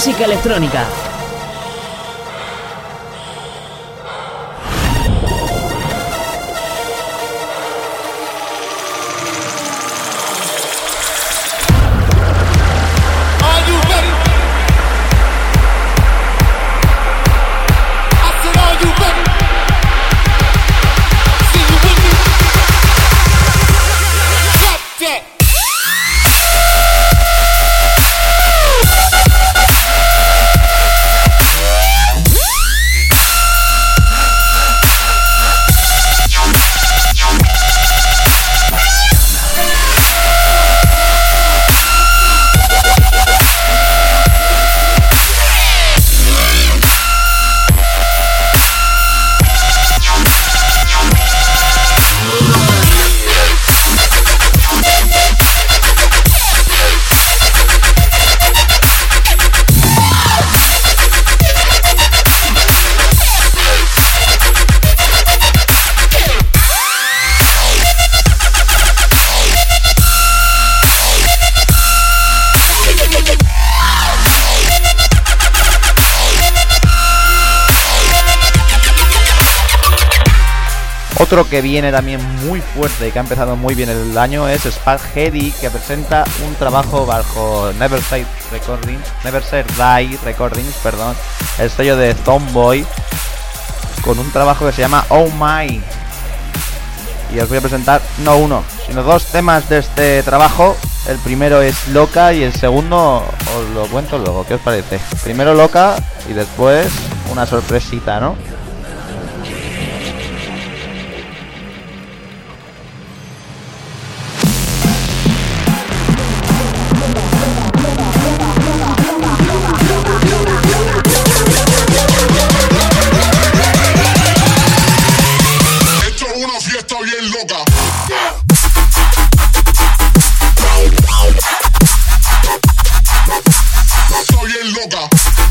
Música 0.00 0.24
electrónica. 0.24 0.99
Otro 81.30 81.48
que 81.48 81.62
viene 81.62 81.92
también 81.92 82.20
muy 82.44 82.60
fuerte 82.60 83.06
y 83.06 83.12
que 83.12 83.20
ha 83.20 83.22
empezado 83.22 83.54
muy 83.54 83.76
bien 83.76 83.88
el 83.88 84.18
año 84.18 84.48
es 84.48 84.64
Spark 84.64 85.00
Heady, 85.14 85.52
que 85.52 85.70
presenta 85.70 86.24
un 86.44 86.56
trabajo 86.56 87.06
bajo 87.06 87.70
Neverset 87.78 88.26
Recordings, 88.50 89.06
Neverset 89.22 89.64
Die 89.76 90.18
Recordings, 90.24 90.74
perdón, 90.82 91.14
el 91.60 91.70
sello 91.70 91.96
de 91.96 92.14
Tomboy, 92.14 92.84
con 94.02 94.18
un 94.18 94.28
trabajo 94.32 94.66
que 94.66 94.72
se 94.72 94.82
llama 94.82 95.04
Oh 95.08 95.28
My. 95.38 95.80
Y 97.32 97.38
os 97.38 97.48
voy 97.48 97.58
a 97.58 97.60
presentar 97.60 98.02
no 98.24 98.36
uno, 98.36 98.64
sino 98.88 99.04
dos 99.04 99.26
temas 99.26 99.68
de 99.68 99.78
este 99.78 100.24
trabajo. 100.24 100.76
El 101.06 101.18
primero 101.18 101.62
es 101.62 101.86
Loca 101.90 102.32
y 102.32 102.42
el 102.42 102.52
segundo 102.52 103.18
os 103.56 103.70
lo 103.72 103.86
cuento 103.86 104.18
luego. 104.18 104.44
¿Qué 104.46 104.54
os 104.54 104.60
parece? 104.62 104.98
Primero 105.22 105.54
Loca 105.54 105.94
y 106.28 106.32
después 106.32 106.88
una 107.30 107.46
sorpresita, 107.46 108.18
¿no? 108.18 108.34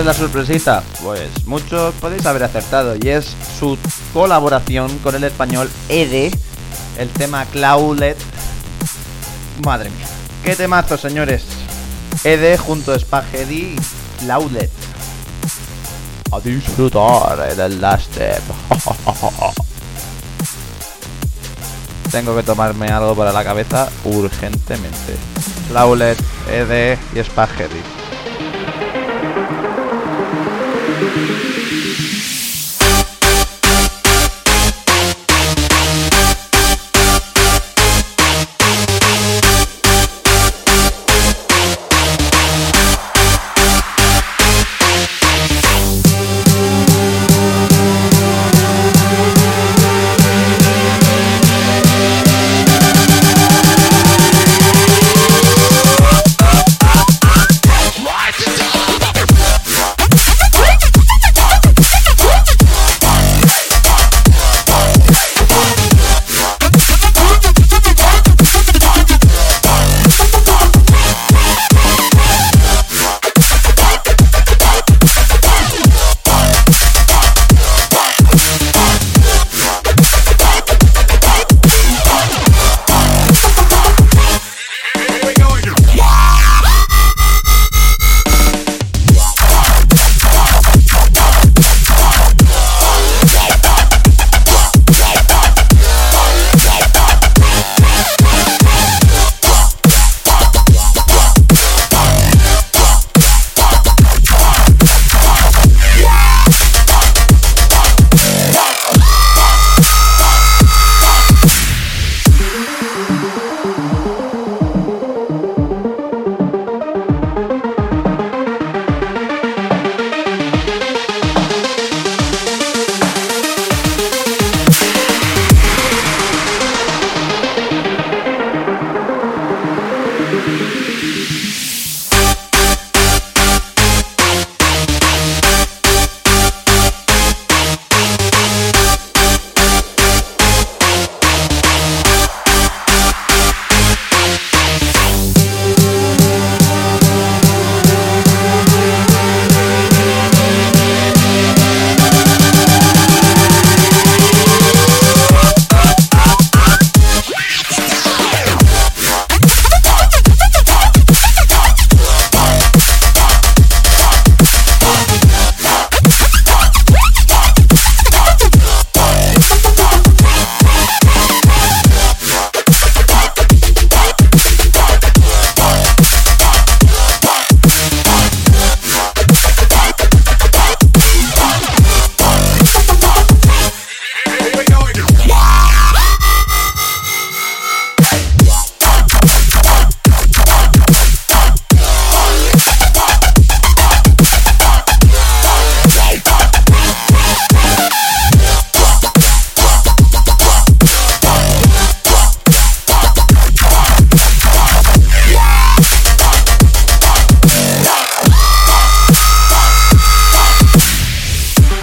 es 0.00 0.06
la 0.06 0.14
sorpresita? 0.14 0.82
Pues 1.02 1.28
muchos 1.46 1.94
podéis 1.96 2.24
haber 2.24 2.44
acertado 2.44 2.96
y 2.96 3.08
es 3.08 3.36
su 3.58 3.76
colaboración 4.14 4.98
con 4.98 5.14
el 5.14 5.24
español 5.24 5.70
Ede, 5.88 6.30
el 6.98 7.10
tema 7.10 7.44
Cloudlet. 7.46 8.16
Madre 9.64 9.90
mía, 9.90 10.06
qué 10.42 10.56
temazo, 10.56 10.96
señores. 10.96 11.44
Ede 12.24 12.56
junto 12.56 12.92
a 12.92 12.98
Spaghetti 12.98 13.76
y. 14.22 14.70
A 16.32 16.40
disfrutar 16.40 17.54
del 17.54 17.80
last 17.80 18.12
step. 18.12 18.42
Tengo 22.10 22.34
que 22.34 22.42
tomarme 22.42 22.88
algo 22.88 23.14
para 23.14 23.32
la 23.32 23.44
cabeza 23.44 23.88
urgentemente. 24.04 25.16
Cloudlet, 25.68 26.18
Ede 26.50 26.98
y 27.14 27.22
Spaghetti. 27.22 27.99
Thank 31.14 31.30
you. 31.30 31.49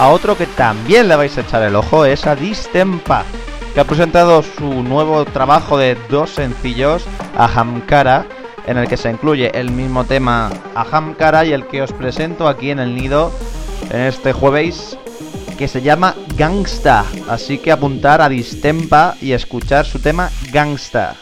A 0.08 0.10
otro 0.10 0.38
que 0.38 0.46
también 0.46 1.06
le 1.06 1.16
vais 1.16 1.36
a 1.36 1.42
echar 1.42 1.62
el 1.62 1.76
ojo, 1.76 2.06
es 2.06 2.26
a 2.26 2.34
Distempa, 2.34 3.24
que 3.74 3.80
ha 3.80 3.84
presentado 3.84 4.42
su 4.42 4.82
nuevo 4.82 5.26
trabajo 5.26 5.76
de 5.76 5.98
dos 6.08 6.30
sencillos, 6.30 7.04
Ahamkara, 7.36 8.24
en 8.66 8.78
el 8.78 8.88
que 8.88 8.96
se 8.96 9.10
incluye 9.10 9.50
el 9.52 9.70
mismo 9.70 10.04
tema 10.04 10.50
Ahamkara 10.74 11.44
y 11.44 11.52
el 11.52 11.66
que 11.66 11.82
os 11.82 11.92
presento 11.92 12.48
aquí 12.48 12.70
en 12.70 12.78
el 12.78 12.94
nido 12.94 13.30
en 13.90 14.00
este 14.00 14.32
jueves 14.32 14.96
que 15.58 15.68
se 15.68 15.82
llama 15.82 16.14
Gangsta. 16.38 17.04
Así 17.28 17.58
que 17.58 17.70
apuntar 17.70 18.22
a 18.22 18.30
Distempa 18.30 19.14
y 19.20 19.32
escuchar 19.32 19.84
su 19.84 19.98
tema 19.98 20.30
Gangsta. 20.50 21.16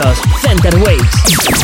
Solo 0.00 0.12
éxitos. 0.12 0.18
Center 0.40 0.76
Waves. 0.78 1.59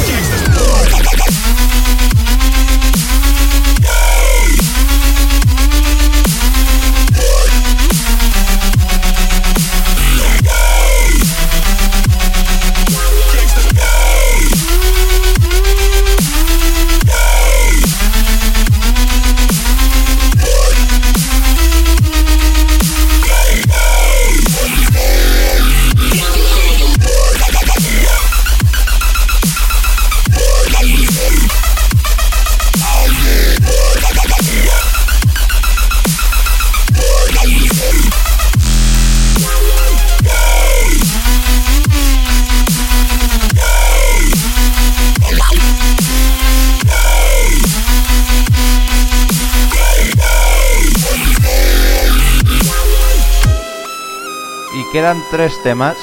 Tres 55.31 55.53
temas. 55.63 55.97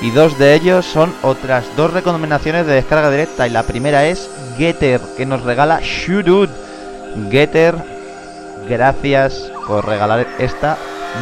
Y 0.00 0.10
dos 0.10 0.38
de 0.38 0.54
ellos 0.54 0.84
son 0.84 1.14
otras 1.22 1.64
dos 1.76 1.92
recomendaciones 1.92 2.66
de 2.66 2.74
descarga 2.74 3.10
directa. 3.10 3.46
Y 3.46 3.50
la 3.50 3.62
primera 3.62 4.06
es 4.06 4.30
Getter, 4.56 5.00
que 5.16 5.26
nos 5.26 5.42
regala 5.42 5.80
Shudud. 5.82 6.48
Getter, 7.30 7.74
gracias 8.68 9.50
por 9.66 9.86
regalar 9.86 10.26
esta 10.38 10.76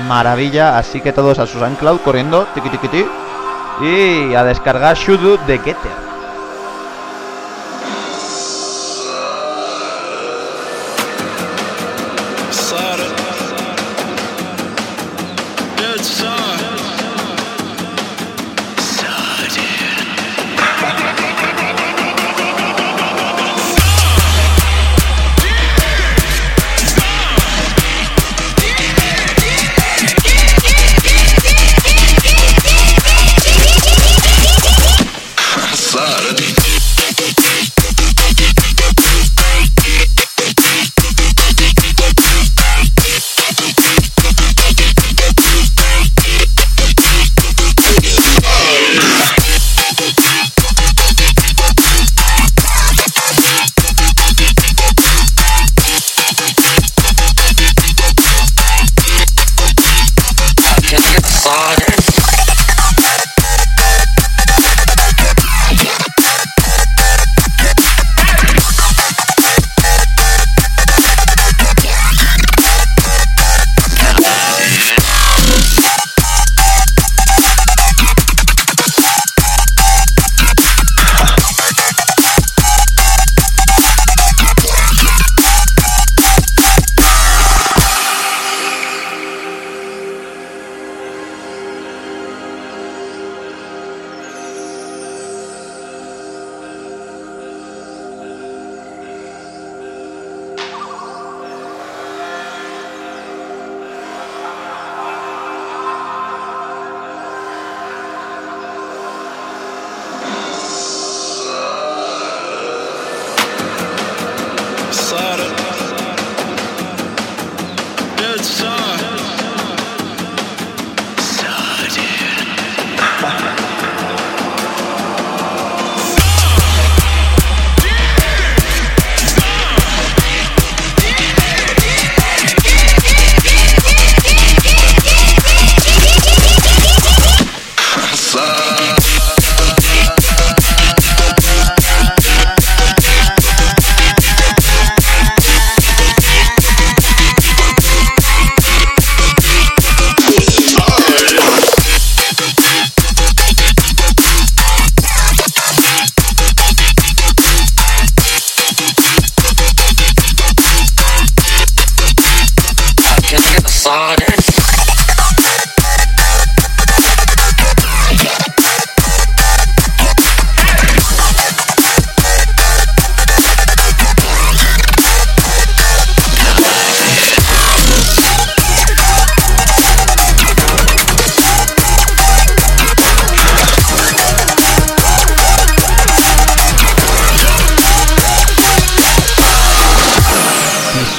maravilla. 0.08 0.78
Así 0.78 1.00
que 1.00 1.12
todos 1.12 1.38
a 1.38 1.46
Susan 1.46 1.76
Cloud 1.76 2.00
corriendo. 2.00 2.46
Tiki 2.54 2.70
tiki 2.70 2.88
ti. 2.88 3.06
Y 3.80 4.34
a 4.34 4.44
descargar 4.44 4.96
Shudud 4.96 5.38
de 5.40 5.58
Getter. 5.58 6.11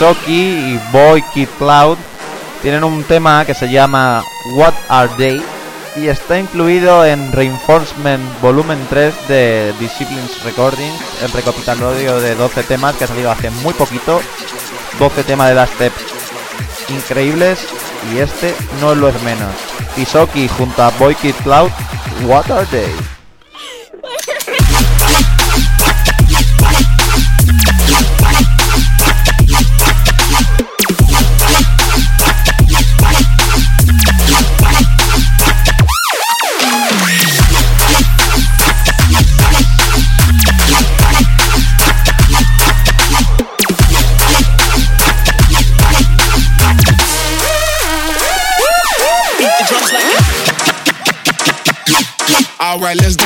Tisoki 0.03 0.73
y 0.73 0.81
Boy 0.91 1.23
Kid 1.33 1.47
Cloud 1.57 1.97
tienen 2.61 2.83
un 2.83 3.05
tema 3.05 3.45
que 3.45 3.53
se 3.53 3.71
llama 3.71 4.21
What 4.51 4.73
Are 4.89 5.09
They 5.15 5.41
y 5.95 6.07
está 6.07 6.37
incluido 6.37 7.05
en 7.05 7.31
Reinforcement 7.31 8.41
Volumen 8.41 8.85
3 8.89 9.27
de 9.29 9.73
Disciplines 9.79 10.43
Recordings, 10.43 11.01
el 11.21 11.31
recopilatorio 11.31 12.19
de 12.19 12.35
12 12.35 12.63
temas 12.63 12.95
que 12.95 13.05
ha 13.05 13.07
salido 13.07 13.31
hace 13.31 13.49
muy 13.49 13.73
poquito, 13.75 14.19
12 14.99 15.23
temas 15.23 15.47
de 15.47 15.55
Dubstep 15.55 15.93
increíbles 16.89 17.65
y 18.13 18.17
este 18.17 18.53
no 18.81 18.95
lo 18.95 19.07
es 19.07 19.23
menos. 19.23 19.55
Tisoki 19.95 20.49
junto 20.49 20.83
a 20.83 20.89
Boy 20.99 21.15
Kid 21.15 21.35
Cloud, 21.43 21.71
What 22.25 22.51
Are 22.51 22.65
They? 22.65 23.12
Alright, 52.83 53.01
let's 53.01 53.22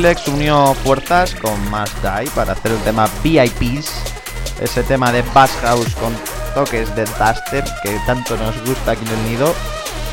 Skrillex 0.00 0.28
unió 0.28 0.72
fuerzas 0.82 1.34
con 1.34 1.52
Must 1.70 1.94
Die 2.02 2.30
para 2.34 2.52
hacer 2.54 2.72
el 2.72 2.78
tema 2.78 3.06
VIPs, 3.22 3.92
ese 4.58 4.82
tema 4.84 5.12
de 5.12 5.20
Bass 5.34 5.50
House 5.60 5.94
con 5.96 6.16
toques 6.54 6.94
de 6.96 7.04
dubstep 7.04 7.66
que 7.82 7.98
tanto 8.06 8.34
nos 8.38 8.56
gusta 8.64 8.92
aquí 8.92 9.04
en 9.04 9.12
el 9.12 9.30
nido. 9.30 9.54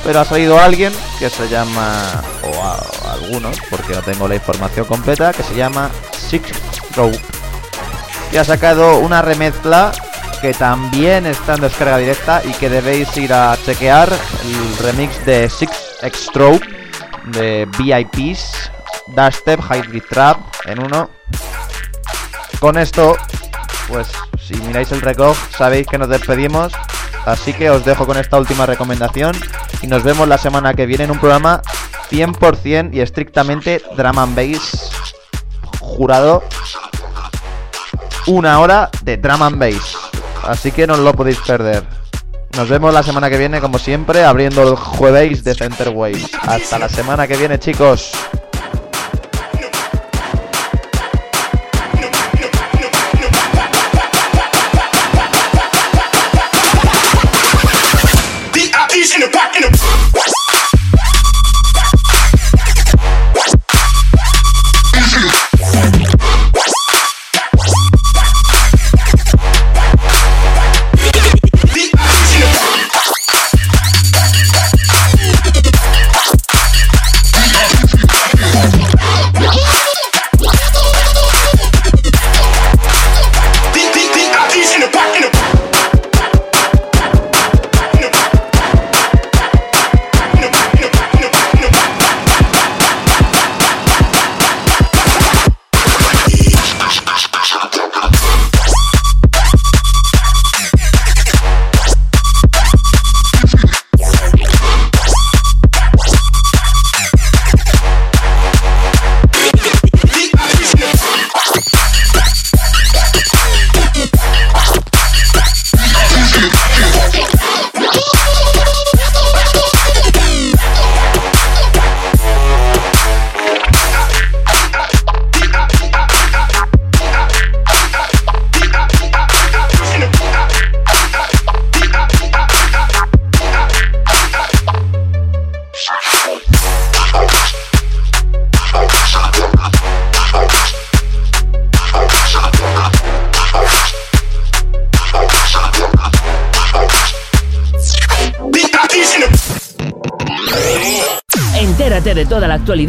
Pero 0.04 0.20
ha 0.20 0.26
salido 0.26 0.60
alguien 0.60 0.92
que 1.20 1.30
se 1.30 1.48
llama, 1.48 2.22
o, 2.44 2.62
a- 2.64 3.14
algunos, 3.14 3.58
porque 3.70 3.94
no 3.94 4.02
tengo 4.02 4.28
la 4.28 4.36
información 4.36 4.86
completa, 4.88 5.32
que 5.32 5.44
se 5.44 5.56
llama 5.56 5.90
Six 6.12 6.50
Stroke, 6.74 7.22
que 8.30 8.40
ha 8.40 8.44
sacado 8.44 8.98
una 8.98 9.22
remezcla 9.22 9.94
que 10.42 10.54
también 10.54 11.26
está 11.28 11.54
en 11.56 11.62
descarga 11.62 11.98
directa 11.98 12.42
y 12.44 12.52
que 12.52 12.70
debéis 12.70 13.16
ir 13.16 13.32
a 13.32 13.58
chequear 13.66 14.10
el 14.12 14.78
remix 14.86 15.26
de 15.26 15.50
Six 15.50 15.72
Stroke 16.14 16.68
de 17.28 17.66
VIPs, 17.80 18.72
Dubstep, 19.16 19.60
Hybrid 19.60 20.04
Trap 20.10 20.38
en 20.66 20.84
uno. 20.84 21.10
Con 22.60 22.78
esto, 22.78 23.16
pues 23.88 24.08
si 24.42 24.56
miráis 24.62 24.92
el 24.92 25.02
reloj 25.02 25.38
sabéis 25.56 25.88
que 25.88 25.98
nos 25.98 26.10
despedimos. 26.10 26.74
Así 27.26 27.54
que 27.54 27.70
os 27.70 27.84
dejo 27.84 28.06
con 28.06 28.18
esta 28.18 28.38
última 28.38 28.66
recomendación 28.66 29.36
y 29.82 29.88
nos 29.88 30.04
vemos 30.04 30.28
la 30.28 30.38
semana 30.38 30.74
que 30.74 30.86
viene 30.86 31.04
en 31.04 31.12
un 31.12 31.20
programa 31.20 31.62
100% 32.10 32.94
y 32.94 33.02
estrictamente 33.02 33.82
drum 33.98 34.18
and 34.18 34.36
bass 34.36 34.92
jurado 35.80 36.44
una 38.28 38.60
hora 38.60 38.90
de 39.04 39.18
drum 39.18 39.42
and 39.42 39.60
bass. 39.60 39.98
Así 40.44 40.72
que 40.72 40.88
no 40.88 40.94
os 40.94 41.00
lo 41.00 41.14
podéis 41.14 41.40
perder. 41.40 41.84
Nos 42.56 42.70
vemos 42.70 42.94
la 42.94 43.04
semana 43.04 43.30
que 43.30 43.38
viene, 43.38 43.60
como 43.62 43.78
siempre, 43.78 44.24
abriendo 44.24 44.64
el 44.64 44.76
jueves 44.76 45.44
de 45.44 45.54
Center 45.54 45.90
Waves. 45.90 46.30
Hasta 46.42 46.80
la 46.80 46.90
semana 46.90 47.28
que 47.28 47.36
viene, 47.38 47.60
chicos. 47.60 48.12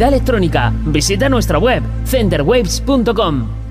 Electrónica. 0.07 0.71
Visita 0.85 1.29
nuestra 1.29 1.57
web 1.57 1.83
centerwaves.com. 2.05 3.68